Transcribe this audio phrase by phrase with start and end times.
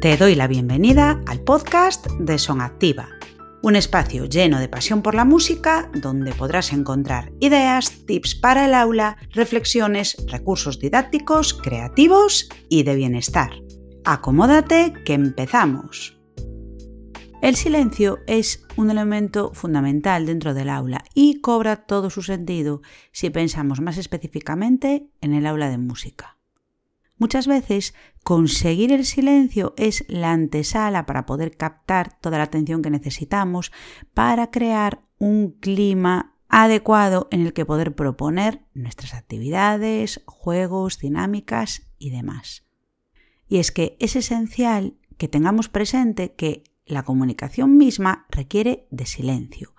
[0.00, 3.10] Te doy la bienvenida al podcast de Son Activa,
[3.60, 8.72] un espacio lleno de pasión por la música donde podrás encontrar ideas, tips para el
[8.72, 13.50] aula, reflexiones, recursos didácticos, creativos y de bienestar.
[14.06, 16.18] Acomódate que empezamos.
[17.42, 22.80] El silencio es un elemento fundamental dentro del aula y cobra todo su sentido
[23.12, 26.39] si pensamos más específicamente en el aula de música.
[27.20, 27.94] Muchas veces
[28.24, 33.72] conseguir el silencio es la antesala para poder captar toda la atención que necesitamos
[34.14, 42.08] para crear un clima adecuado en el que poder proponer nuestras actividades, juegos, dinámicas y
[42.08, 42.64] demás.
[43.46, 49.74] Y es que es esencial que tengamos presente que la comunicación misma requiere de silencio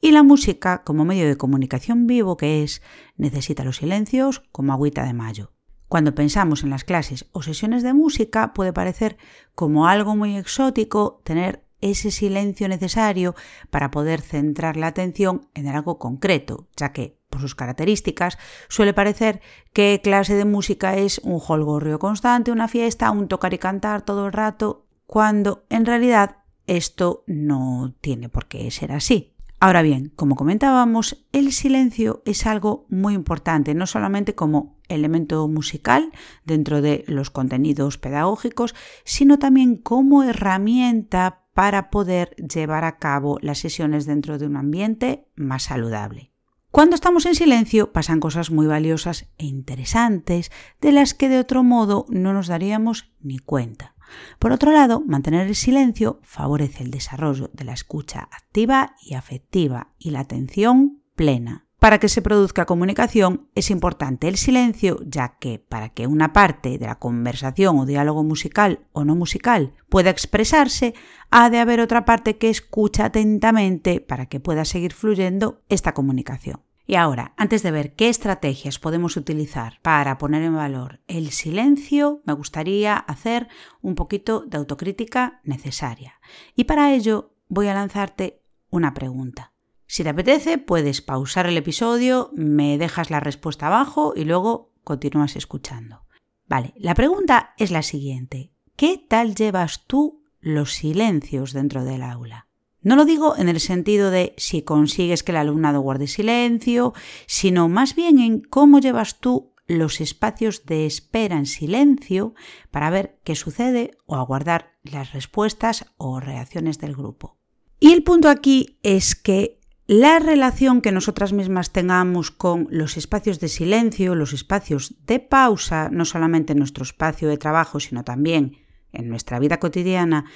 [0.00, 2.80] y la música, como medio de comunicación vivo que es,
[3.18, 5.55] necesita los silencios como agüita de mayo.
[5.88, 9.16] Cuando pensamos en las clases o sesiones de música puede parecer
[9.54, 13.34] como algo muy exótico tener ese silencio necesario
[13.70, 19.40] para poder centrar la atención en algo concreto, ya que, por sus características, suele parecer
[19.72, 24.26] que clase de música es un holgorrio constante, una fiesta, un tocar y cantar todo
[24.26, 29.35] el rato, cuando en realidad esto no tiene por qué ser así.
[29.58, 36.12] Ahora bien, como comentábamos, el silencio es algo muy importante, no solamente como elemento musical
[36.44, 43.58] dentro de los contenidos pedagógicos, sino también como herramienta para poder llevar a cabo las
[43.58, 46.32] sesiones dentro de un ambiente más saludable.
[46.70, 51.62] Cuando estamos en silencio pasan cosas muy valiosas e interesantes de las que de otro
[51.62, 53.95] modo no nos daríamos ni cuenta.
[54.38, 59.92] Por otro lado, mantener el silencio favorece el desarrollo de la escucha activa y afectiva
[59.98, 61.66] y la atención plena.
[61.78, 66.78] Para que se produzca comunicación es importante el silencio, ya que para que una parte
[66.78, 70.94] de la conversación o diálogo musical o no musical pueda expresarse,
[71.30, 76.65] ha de haber otra parte que escucha atentamente para que pueda seguir fluyendo esta comunicación.
[76.86, 82.22] Y ahora, antes de ver qué estrategias podemos utilizar para poner en valor el silencio,
[82.24, 83.48] me gustaría hacer
[83.82, 86.20] un poquito de autocrítica necesaria.
[86.54, 89.52] Y para ello voy a lanzarte una pregunta.
[89.88, 95.34] Si te apetece, puedes pausar el episodio, me dejas la respuesta abajo y luego continúas
[95.34, 96.06] escuchando.
[96.46, 98.52] Vale, la pregunta es la siguiente.
[98.76, 102.45] ¿Qué tal llevas tú los silencios dentro del aula?
[102.86, 106.94] No lo digo en el sentido de si consigues que el alumnado guarde silencio,
[107.26, 112.36] sino más bien en cómo llevas tú los espacios de espera en silencio
[112.70, 117.36] para ver qué sucede o aguardar las respuestas o reacciones del grupo.
[117.80, 119.58] Y el punto aquí es que
[119.88, 125.88] la relación que nosotras mismas tengamos con los espacios de silencio, los espacios de pausa,
[125.90, 128.58] no solamente en nuestro espacio de trabajo, sino también
[128.92, 130.26] en nuestra vida cotidiana,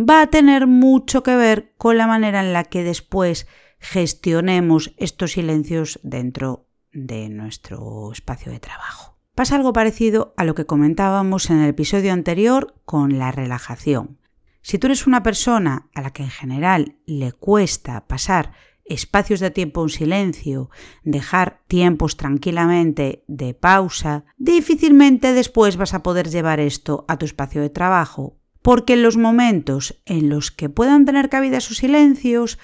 [0.00, 3.46] va a tener mucho que ver con la manera en la que después
[3.78, 9.18] gestionemos estos silencios dentro de nuestro espacio de trabajo.
[9.34, 14.18] Pasa algo parecido a lo que comentábamos en el episodio anterior con la relajación.
[14.62, 18.52] Si tú eres una persona a la que en general le cuesta pasar
[18.84, 20.68] espacios de tiempo en silencio,
[21.04, 27.62] dejar tiempos tranquilamente de pausa, difícilmente después vas a poder llevar esto a tu espacio
[27.62, 32.58] de trabajo porque en los momentos en los que puedan tener cabida esos silencios,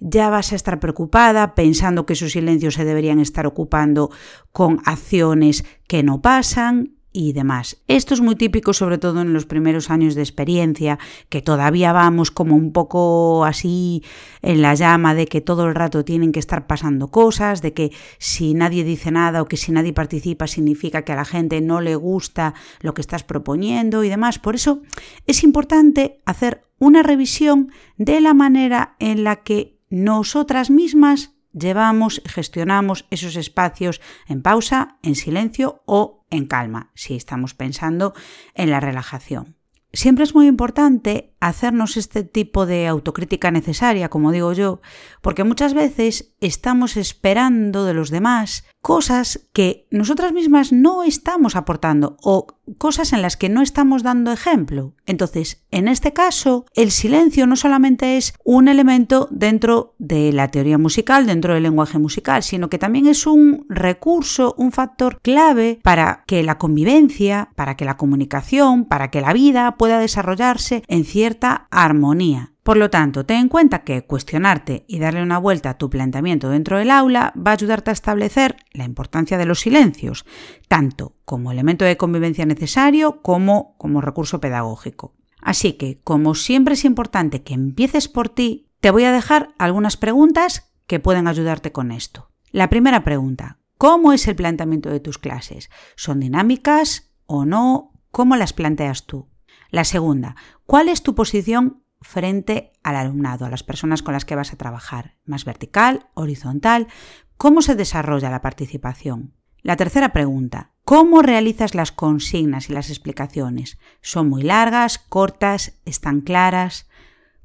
[0.00, 4.10] ya vas a estar preocupada pensando que esos silencios se deberían estar ocupando
[4.52, 7.78] con acciones que no pasan y demás.
[7.88, 10.98] Esto es muy típico sobre todo en los primeros años de experiencia,
[11.28, 14.02] que todavía vamos como un poco así
[14.42, 17.92] en la llama de que todo el rato tienen que estar pasando cosas, de que
[18.18, 21.80] si nadie dice nada o que si nadie participa significa que a la gente no
[21.80, 24.38] le gusta lo que estás proponiendo y demás.
[24.38, 24.82] Por eso
[25.26, 33.06] es importante hacer una revisión de la manera en la que nosotras mismas llevamos, gestionamos
[33.10, 38.14] esos espacios en pausa, en silencio o en calma, si estamos pensando
[38.54, 39.58] en la relajación.
[39.92, 44.82] Siempre es muy importante hacernos este tipo de autocrítica necesaria, como digo yo,
[45.22, 52.16] porque muchas veces estamos esperando de los demás cosas que nosotras mismas no estamos aportando
[52.22, 52.46] o
[52.76, 54.94] cosas en las que no estamos dando ejemplo.
[55.06, 60.78] Entonces, en este caso, el silencio no solamente es un elemento dentro de la teoría
[60.78, 66.24] musical, dentro del lenguaje musical, sino que también es un recurso, un factor clave para
[66.26, 71.48] que la convivencia, para que la comunicación, para que la vida pueda desarrollarse en cierto
[71.70, 72.52] armonía.
[72.68, 76.50] Por lo tanto, ten en cuenta que cuestionarte y darle una vuelta a tu planteamiento
[76.50, 80.26] dentro del aula va a ayudarte a establecer la importancia de los silencios,
[80.68, 85.14] tanto como elemento de convivencia necesario como como recurso pedagógico.
[85.40, 89.96] Así que, como siempre es importante que empieces por ti, te voy a dejar algunas
[89.96, 92.32] preguntas que pueden ayudarte con esto.
[92.50, 95.70] La primera pregunta, ¿cómo es el planteamiento de tus clases?
[95.96, 97.94] ¿Son dinámicas o no?
[98.10, 99.30] ¿Cómo las planteas tú?
[99.70, 100.36] La segunda,
[100.66, 104.56] ¿cuál es tu posición frente al alumnado, a las personas con las que vas a
[104.56, 105.16] trabajar?
[105.24, 106.88] ¿Más vertical, horizontal?
[107.36, 109.34] ¿Cómo se desarrolla la participación?
[109.62, 113.78] La tercera pregunta, ¿cómo realizas las consignas y las explicaciones?
[114.00, 116.88] ¿Son muy largas, cortas, están claras?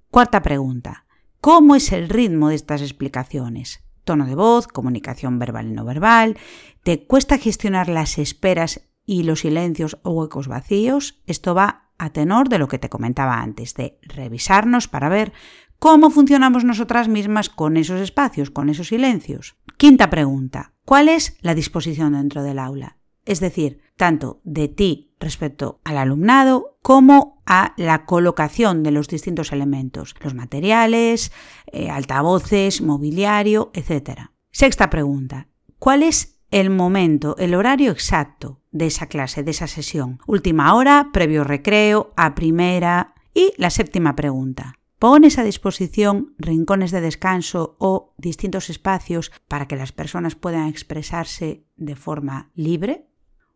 [0.10, 1.06] Cuarta pregunta,
[1.42, 3.84] ¿cómo es el ritmo de estas explicaciones?
[4.04, 6.38] Tono de voz, comunicación verbal y no verbal,
[6.84, 11.22] ¿te cuesta gestionar las esperas y los silencios o huecos vacíos?
[11.26, 15.34] Esto va a tenor de lo que te comentaba antes, de revisarnos para ver
[15.80, 19.56] cómo funcionamos nosotras mismas con esos espacios, con esos silencios.
[19.78, 22.98] Quinta pregunta, ¿cuál es la disposición dentro del aula?
[23.26, 29.52] Es decir, tanto de ti respecto al alumnado como a la colocación de los distintos
[29.52, 31.32] elementos, los materiales,
[31.68, 34.32] eh, altavoces, mobiliario, etc.
[34.52, 35.48] Sexta pregunta,
[35.80, 40.20] ¿cuál es el momento, el horario exacto de esa clase, de esa sesión?
[40.28, 43.14] Última hora, previo recreo, a primera.
[43.34, 49.76] Y la séptima pregunta, Pones a disposición rincones de descanso o distintos espacios para que
[49.76, 53.10] las personas puedan expresarse de forma libre?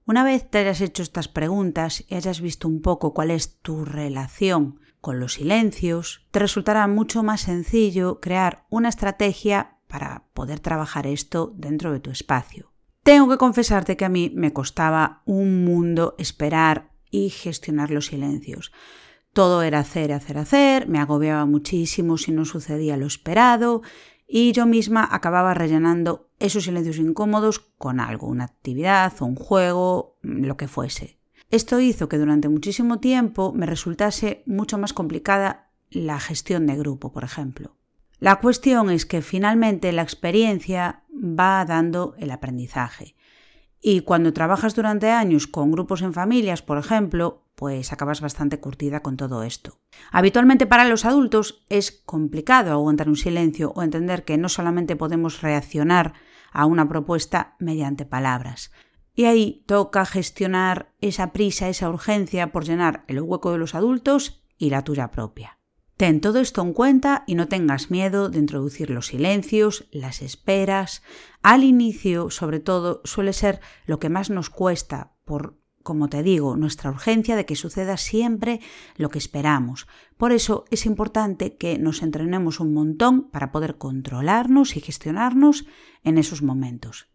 [0.06, 3.86] Una vez te hayas hecho estas preguntas y hayas visto un poco cuál es tu
[3.86, 11.08] relación con los silencios, te resultará mucho más sencillo crear una estrategia para poder trabajar
[11.08, 12.74] esto dentro de tu espacio.
[13.07, 18.74] Tengo que confesarte que a mí me costaba un mundo esperar y gestionar los silencios.
[19.31, 23.81] Todo era hacer, hacer, hacer, me agobiaba muchísimo si no sucedía lo esperado
[24.27, 30.57] y yo misma acababa rellenando esos silencios incómodos con algo, una actividad un juego, lo
[30.57, 31.18] que fuese.
[31.50, 37.13] Esto hizo que durante muchísimo tiempo me resultase mucho más complicada la gestión de grupo,
[37.13, 37.77] por ejemplo.
[38.19, 43.16] La cuestión es que finalmente la experiencia va dando el aprendizaje.
[43.80, 49.02] Y cuando trabajas durante años con grupos en familias, por ejemplo, pues acabas bastante curtida
[49.02, 49.80] con todo esto.
[50.12, 55.42] Habitualmente para los adultos es complicado aguantar un silencio o entender que no solamente podemos
[55.42, 56.14] reaccionar
[56.52, 58.72] a una propuesta mediante palabras.
[59.14, 64.44] Y ahí toca gestionar esa prisa, esa urgencia por llenar el hueco de los adultos
[64.58, 65.56] y la tuya propia.
[65.98, 71.02] Ten todo esto en cuenta y no tengas miedo de introducir los silencios, las esperas.
[71.42, 75.58] Al inicio, sobre todo, suele ser lo que más nos cuesta por
[75.88, 78.60] como te digo, nuestra urgencia de que suceda siempre
[78.98, 79.88] lo que esperamos.
[80.18, 85.66] Por eso es importante que nos entrenemos un montón para poder controlarnos y gestionarnos
[86.04, 87.08] en esos momentos.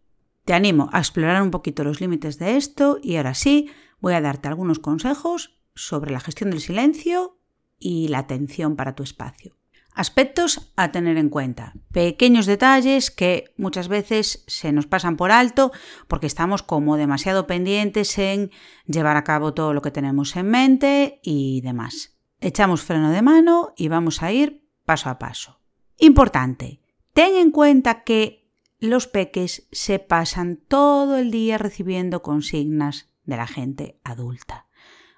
[0.43, 3.69] Te animo a explorar un poquito los límites de esto y ahora sí
[4.01, 7.42] voy a darte algunos consejos sobre la gestión del silencio
[7.83, 9.57] y la atención para tu espacio.
[9.93, 11.73] Aspectos a tener en cuenta.
[11.91, 15.71] Pequeños detalles que muchas veces se nos pasan por alto
[16.07, 18.49] porque estamos como demasiado pendientes en
[18.87, 22.17] llevar a cabo todo lo que tenemos en mente y demás.
[22.39, 25.59] Echamos freno de mano y vamos a ir paso a paso.
[25.99, 26.81] Importante,
[27.13, 33.47] ten en cuenta que los peques se pasan todo el día recibiendo consignas de la
[33.47, 34.65] gente adulta,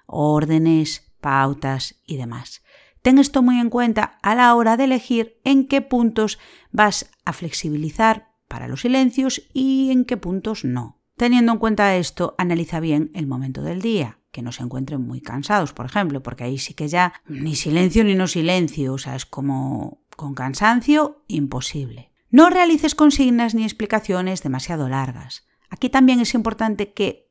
[0.06, 2.62] órdenes, pautas y demás.
[3.02, 6.38] Ten esto muy en cuenta a la hora de elegir en qué puntos
[6.70, 11.00] vas a flexibilizar para los silencios y en qué puntos no.
[11.16, 15.20] Teniendo en cuenta esto, analiza bien el momento del día, que no se encuentren muy
[15.20, 19.16] cansados, por ejemplo, porque ahí sí que ya ni silencio ni no silencio, o sea,
[19.16, 22.12] es como con cansancio imposible.
[22.30, 25.44] No realices consignas ni explicaciones demasiado largas.
[25.70, 27.25] Aquí también es importante que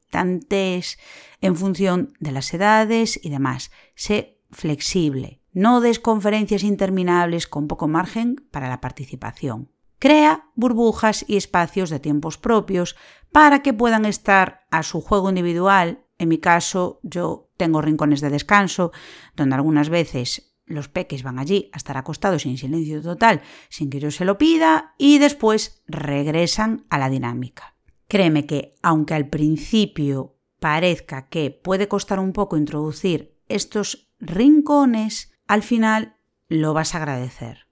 [1.42, 3.72] en función de las edades y demás.
[3.96, 5.42] Sé flexible.
[5.54, 9.72] No des conferencias interminables con poco margen para la participación.
[10.00, 12.96] Crea burbujas y espacios de tiempos propios
[13.32, 16.04] para que puedan estar a su juego individual.
[16.18, 18.92] En mi caso, yo tengo rincones de descanso,
[19.36, 24.00] donde algunas veces los peques van allí a estar acostados en silencio total sin que
[24.00, 27.75] yo se lo pida y después regresan a la dinámica.
[28.08, 35.64] Créeme que, aunque al principio parezca que puede costar un poco introducir estos rincones, al
[35.64, 37.68] final lo vas a agradecer.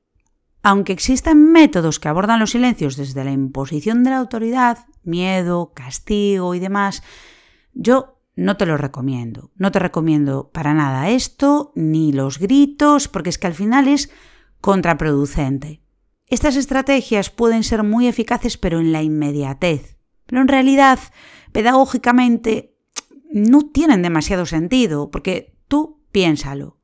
[0.61, 6.55] Aunque existen métodos que abordan los silencios desde la imposición de la autoridad, miedo, castigo
[6.55, 7.03] y demás,
[7.73, 9.51] yo no te lo recomiendo.
[9.55, 14.09] No te recomiendo para nada esto, ni los gritos, porque es que al final es
[14.61, 15.81] contraproducente.
[16.27, 19.97] Estas estrategias pueden ser muy eficaces, pero en la inmediatez.
[20.25, 20.99] Pero en realidad,
[21.51, 22.75] pedagógicamente,
[23.31, 26.77] no tienen demasiado sentido, porque tú piénsalo.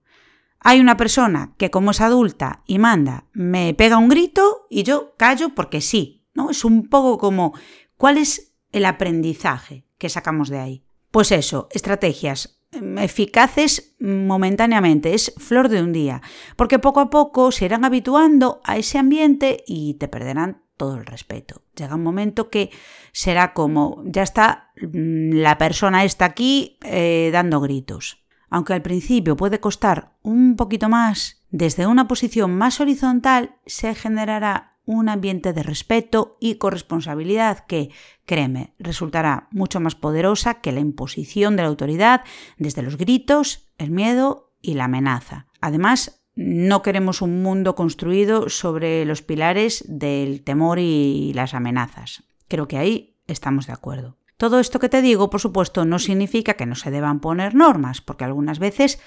[0.59, 5.15] Hay una persona que como es adulta y manda, me pega un grito y yo
[5.15, 6.49] callo porque sí, ¿no?
[6.49, 7.53] Es un poco como
[7.95, 10.83] ¿cuál es el aprendizaje que sacamos de ahí?
[11.11, 12.59] Pues eso, estrategias
[13.01, 16.21] eficaces momentáneamente, es flor de un día,
[16.55, 21.05] porque poco a poco se irán habituando a ese ambiente y te perderán todo el
[21.05, 21.61] respeto.
[21.75, 22.71] Llega un momento que
[23.11, 28.23] será como, ya está, mm, la persona está aquí eh, dando gritos.
[28.49, 34.77] Aunque al principio puede costar un poquito más, desde una posición más horizontal se generará
[34.85, 37.91] un ambiente de respeto y corresponsabilidad que,
[38.25, 42.21] créeme, resultará mucho más poderosa que la imposición de la autoridad
[42.57, 45.47] desde los gritos, el miedo y la amenaza.
[45.61, 52.23] Además, no queremos un mundo construido sobre los pilares del temor y las amenazas.
[52.47, 54.15] Creo que ahí estamos de acuerdo.
[54.37, 57.99] Todo esto que te digo, por supuesto, no significa que no se deban poner normas,
[57.99, 59.01] porque algunas veces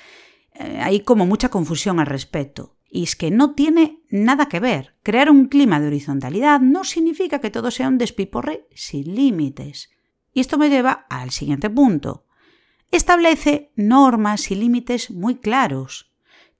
[0.53, 2.77] eh, hay como mucha confusión al respecto.
[2.91, 4.95] Y es que no tiene nada que ver.
[5.03, 9.89] Crear un clima de horizontalidad no significa que todo sea un despiporre sin límites.
[10.35, 12.27] Y esto me lleva al siguiente punto.
[12.91, 16.12] Establece normas y límites muy claros.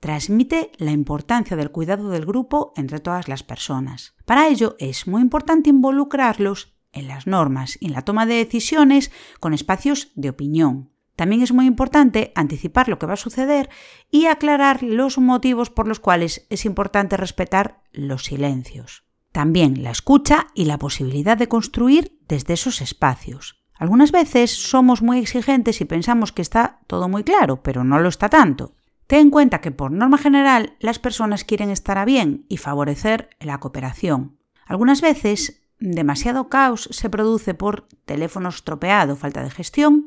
[0.03, 4.17] Transmite la importancia del cuidado del grupo entre todas las personas.
[4.25, 9.13] Para ello es muy importante involucrarlos en las normas y en la toma de decisiones
[9.39, 10.91] con espacios de opinión.
[11.15, 13.71] También es muy importante anticipar lo que va a suceder
[14.11, 19.05] y aclarar los motivos por los cuales es importante respetar los silencios.
[19.31, 23.63] También la escucha y la posibilidad de construir desde esos espacios.
[23.75, 28.09] Algunas veces somos muy exigentes y pensamos que está todo muy claro, pero no lo
[28.09, 28.75] está tanto.
[29.13, 33.29] Ten en cuenta que por norma general las personas quieren estar a bien y favorecer
[33.41, 34.39] la cooperación.
[34.65, 40.07] Algunas veces demasiado caos se produce por teléfono estropeado, falta de gestión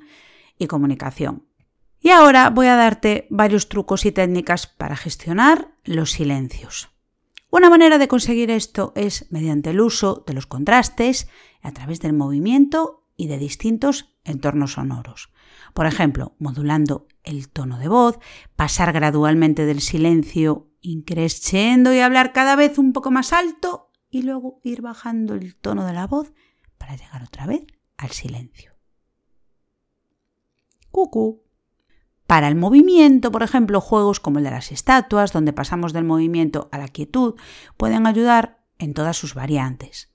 [0.58, 1.44] y comunicación.
[2.00, 6.90] Y ahora voy a darte varios trucos y técnicas para gestionar los silencios.
[7.52, 11.28] Una manera de conseguir esto es mediante el uso de los contrastes
[11.62, 15.32] a través del movimiento y de distintos entornos sonoros.
[15.74, 18.20] Por ejemplo, modulando el tono de voz,
[18.56, 24.60] pasar gradualmente del silencio increciendo y hablar cada vez un poco más alto y luego
[24.64, 26.34] ir bajando el tono de la voz
[26.78, 27.66] para llegar otra vez
[27.98, 28.74] al silencio.
[30.92, 31.44] Cucú.
[32.28, 36.70] Para el movimiento, por ejemplo, juegos como el de las estatuas, donde pasamos del movimiento
[36.72, 37.36] a la quietud,
[37.78, 40.15] pueden ayudar en todas sus variantes.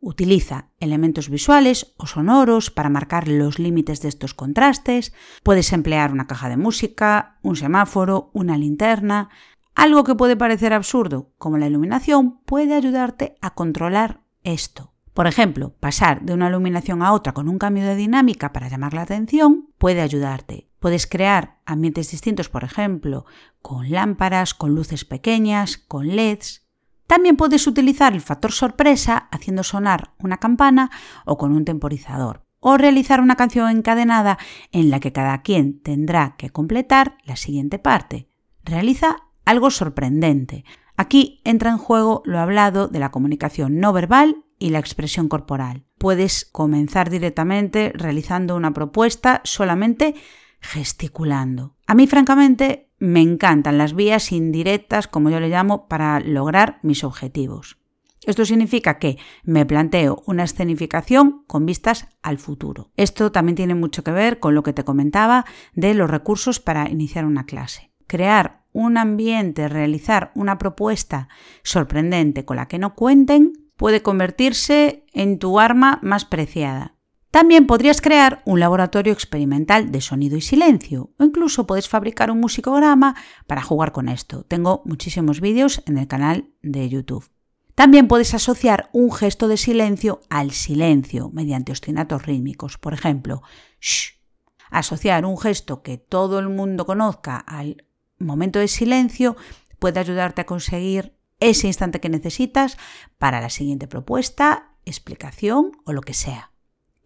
[0.00, 5.12] Utiliza elementos visuales o sonoros para marcar los límites de estos contrastes.
[5.42, 9.30] Puedes emplear una caja de música, un semáforo, una linterna,
[9.74, 14.92] algo que puede parecer absurdo, como la iluminación, puede ayudarte a controlar esto.
[15.14, 18.94] Por ejemplo, pasar de una iluminación a otra con un cambio de dinámica para llamar
[18.94, 20.68] la atención puede ayudarte.
[20.78, 23.24] Puedes crear ambientes distintos, por ejemplo,
[23.62, 26.67] con lámparas, con luces pequeñas, con LEDs.
[27.08, 30.90] También puedes utilizar el factor sorpresa haciendo sonar una campana
[31.24, 32.44] o con un temporizador.
[32.60, 34.38] O realizar una canción encadenada
[34.72, 38.28] en la que cada quien tendrá que completar la siguiente parte.
[38.62, 40.64] Realiza algo sorprendente.
[40.98, 45.86] Aquí entra en juego lo hablado de la comunicación no verbal y la expresión corporal.
[45.96, 50.14] Puedes comenzar directamente realizando una propuesta solamente
[50.60, 51.74] gesticulando.
[51.86, 57.04] A mí, francamente, me encantan las vías indirectas, como yo le llamo, para lograr mis
[57.04, 57.78] objetivos.
[58.26, 62.90] Esto significa que me planteo una escenificación con vistas al futuro.
[62.96, 66.90] Esto también tiene mucho que ver con lo que te comentaba de los recursos para
[66.90, 67.90] iniciar una clase.
[68.06, 71.28] Crear un ambiente, realizar una propuesta
[71.62, 76.97] sorprendente con la que no cuenten, puede convertirse en tu arma más preciada.
[77.30, 82.40] También podrías crear un laboratorio experimental de sonido y silencio, o incluso puedes fabricar un
[82.40, 83.16] musicograma
[83.46, 84.44] para jugar con esto.
[84.44, 87.30] Tengo muchísimos vídeos en el canal de YouTube.
[87.74, 92.78] También puedes asociar un gesto de silencio al silencio mediante ostinatos rítmicos.
[92.78, 93.42] Por ejemplo,
[93.80, 94.18] shh.
[94.70, 97.84] Asociar un gesto que todo el mundo conozca al
[98.18, 99.36] momento de silencio
[99.78, 102.76] puede ayudarte a conseguir ese instante que necesitas
[103.16, 106.50] para la siguiente propuesta, explicación o lo que sea.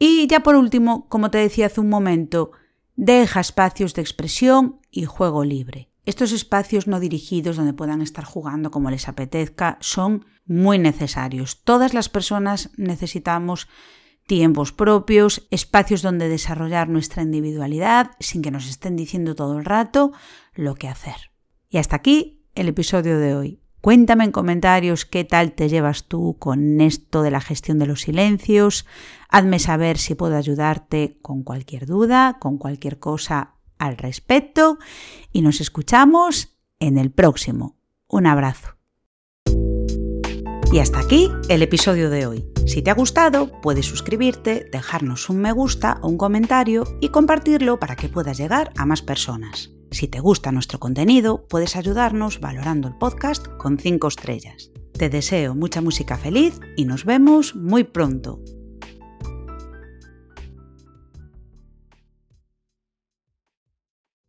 [0.05, 2.51] Y ya por último, como te decía hace un momento,
[2.97, 5.93] deja espacios de expresión y juego libre.
[6.07, 11.63] Estos espacios no dirigidos donde puedan estar jugando como les apetezca son muy necesarios.
[11.63, 13.69] Todas las personas necesitamos
[14.27, 20.11] tiempos propios, espacios donde desarrollar nuestra individualidad sin que nos estén diciendo todo el rato
[20.53, 21.31] lo que hacer.
[21.69, 23.62] Y hasta aquí el episodio de hoy.
[23.83, 28.03] Cuéntame en comentarios qué tal te llevas tú con esto de la gestión de los
[28.03, 28.87] silencios.
[29.29, 34.79] Hazme saber si puedo ayudarte con cualquier duda, con cualquier cosa al respecto.
[35.33, 37.77] Y nos escuchamos en el próximo.
[38.07, 38.77] Un abrazo.
[40.71, 42.47] Y hasta aquí el episodio de hoy.
[42.69, 47.81] Si te ha gustado, puedes suscribirte, dejarnos un me gusta o un comentario y compartirlo
[47.81, 49.73] para que puedas llegar a más personas.
[49.93, 54.73] Si te gusta nuestro contenido, puedes ayudarnos valorando el podcast con 5 estrellas.
[54.93, 58.41] Te deseo mucha música feliz y nos vemos muy pronto.